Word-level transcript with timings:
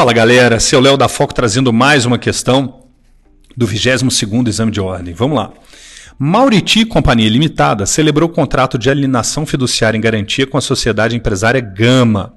Fala 0.00 0.14
galera, 0.14 0.58
seu 0.58 0.80
Léo 0.80 0.96
da 0.96 1.08
Foco 1.08 1.34
trazendo 1.34 1.74
mais 1.74 2.06
uma 2.06 2.18
questão 2.18 2.84
do 3.54 3.68
22º 3.68 4.48
Exame 4.48 4.72
de 4.72 4.80
Ordem. 4.80 5.12
Vamos 5.12 5.36
lá. 5.36 5.52
Mauriti 6.18 6.86
Companhia 6.86 7.28
Limitada 7.28 7.84
celebrou 7.84 8.26
o 8.26 8.32
contrato 8.32 8.78
de 8.78 8.88
alienação 8.88 9.44
fiduciária 9.44 9.98
em 9.98 10.00
garantia 10.00 10.46
com 10.46 10.56
a 10.56 10.60
sociedade 10.62 11.14
empresária 11.14 11.60
Gama. 11.60 12.32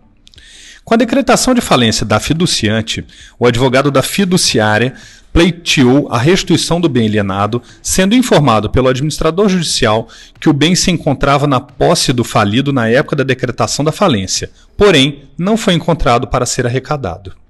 Com 0.84 0.94
a 0.94 0.98
decretação 0.98 1.54
de 1.54 1.62
falência 1.62 2.05
da 2.05 2.20
fiduciante, 2.20 3.05
o 3.39 3.48
advogado 3.48 3.89
da 3.89 4.02
fiduciária 4.02 4.95
pleiteou 5.32 6.09
a 6.11 6.18
restituição 6.18 6.82
do 6.82 6.89
bem 6.89 7.07
alienado, 7.07 7.61
sendo 7.82 8.14
informado 8.14 8.70
pelo 8.70 8.89
administrador 8.89 9.48
judicial 9.48 10.09
que 10.38 10.50
o 10.50 10.54
bem 10.54 10.75
se 10.75 10.91
encontrava 10.91 11.48
na 11.48 11.61
posse 11.61 12.11
do 12.11 12.25
falido 12.25 12.73
na 12.73 12.89
época 12.89 13.16
da 13.16 13.23
decretação 13.23 13.86
da 13.86 13.93
falência, 13.93 14.52
porém 14.75 15.24
não 15.38 15.56
foi 15.56 15.75
encontrado 15.75 16.28
para 16.28 16.46
ser 16.46 16.66
arrecadado. 16.66 17.42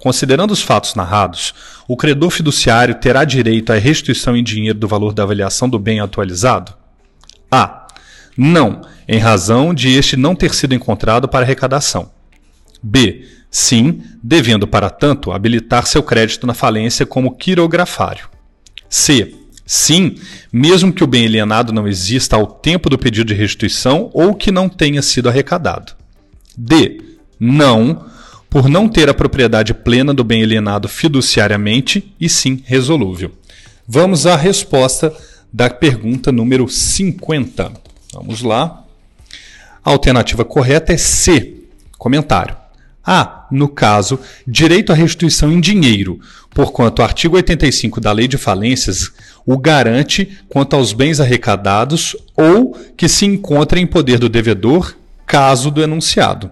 Considerando 0.00 0.50
os 0.50 0.62
fatos 0.62 0.94
narrados, 0.94 1.54
o 1.86 1.94
credor 1.96 2.30
fiduciário 2.30 2.94
terá 2.94 3.22
direito 3.22 3.70
à 3.70 3.76
restituição 3.76 4.34
em 4.34 4.42
dinheiro 4.42 4.78
do 4.78 4.88
valor 4.88 5.12
da 5.12 5.22
avaliação 5.22 5.68
do 5.68 5.78
bem 5.78 6.00
atualizado? 6.00 6.72
A. 7.50 7.86
Não, 8.36 8.80
em 9.06 9.18
razão 9.18 9.74
de 9.74 9.90
este 9.90 10.16
não 10.16 10.34
ter 10.34 10.54
sido 10.54 10.74
encontrado 10.74 11.28
para 11.28 11.44
arrecadação. 11.44 12.10
B. 12.82 13.26
Sim, 13.50 14.00
devendo, 14.22 14.66
para 14.66 14.88
tanto, 14.88 15.32
habilitar 15.32 15.86
seu 15.86 16.02
crédito 16.02 16.46
na 16.46 16.54
falência 16.54 17.04
como 17.04 17.36
quirografário. 17.36 18.28
C. 18.88 19.34
Sim, 19.66 20.14
mesmo 20.50 20.92
que 20.92 21.04
o 21.04 21.06
bem 21.06 21.26
alienado 21.26 21.72
não 21.72 21.86
exista 21.86 22.36
ao 22.36 22.46
tempo 22.46 22.88
do 22.88 22.98
pedido 22.98 23.26
de 23.26 23.34
restituição 23.34 24.10
ou 24.14 24.34
que 24.34 24.50
não 24.50 24.68
tenha 24.68 25.02
sido 25.02 25.28
arrecadado. 25.28 25.92
D. 26.56 27.02
Não, 27.38 28.06
por 28.50 28.68
não 28.68 28.88
ter 28.88 29.08
a 29.08 29.14
propriedade 29.14 29.72
plena 29.72 30.12
do 30.12 30.24
bem 30.24 30.42
alienado 30.42 30.88
fiduciariamente 30.88 32.12
e 32.20 32.28
sim 32.28 32.62
resolúvel. 32.66 33.30
Vamos 33.86 34.26
à 34.26 34.34
resposta 34.34 35.14
da 35.52 35.70
pergunta 35.70 36.32
número 36.32 36.68
50. 36.68 37.72
Vamos 38.12 38.42
lá. 38.42 38.84
A 39.84 39.90
alternativa 39.90 40.44
correta 40.44 40.92
é 40.92 40.96
C. 40.96 41.54
Comentário. 41.96 42.56
A. 43.06 43.46
No 43.50 43.68
caso, 43.68 44.20
direito 44.46 44.92
à 44.92 44.94
restituição 44.94 45.50
em 45.50 45.60
dinheiro, 45.60 46.20
porquanto 46.50 47.00
o 47.00 47.04
artigo 47.04 47.36
85 47.36 48.00
da 48.00 48.12
Lei 48.12 48.28
de 48.28 48.36
Falências 48.36 49.10
o 49.46 49.56
garante 49.56 50.38
quanto 50.48 50.76
aos 50.76 50.92
bens 50.92 51.18
arrecadados 51.18 52.14
ou 52.36 52.78
que 52.96 53.08
se 53.08 53.24
encontrem 53.24 53.84
em 53.84 53.86
poder 53.86 54.18
do 54.18 54.28
devedor, 54.28 54.94
caso 55.26 55.70
do 55.70 55.82
enunciado. 55.82 56.50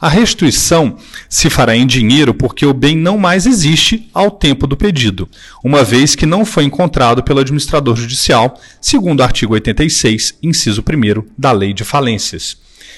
A 0.00 0.08
restituição 0.08 0.96
se 1.28 1.48
fará 1.48 1.76
em 1.76 1.86
dinheiro 1.86 2.34
porque 2.34 2.66
o 2.66 2.74
bem 2.74 2.96
não 2.96 3.16
mais 3.16 3.46
existe 3.46 4.08
ao 4.12 4.30
tempo 4.30 4.66
do 4.66 4.76
pedido, 4.76 5.28
uma 5.62 5.84
vez 5.84 6.14
que 6.14 6.26
não 6.26 6.44
foi 6.44 6.64
encontrado 6.64 7.22
pelo 7.22 7.40
administrador 7.40 7.96
judicial, 7.96 8.60
segundo 8.80 9.20
o 9.20 9.22
artigo 9.22 9.54
86, 9.54 10.38
inciso 10.42 10.82
1 10.82 11.24
da 11.38 11.52
Lei 11.52 11.72
de 11.72 11.84
Falências. 11.84 12.56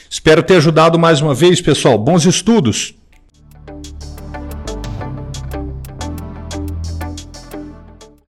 Espero 0.08 0.42
ter 0.42 0.56
ajudado 0.56 0.98
mais 0.98 1.20
uma 1.20 1.34
vez, 1.34 1.60
pessoal. 1.60 1.98
Bons 1.98 2.24
estudos! 2.24 2.94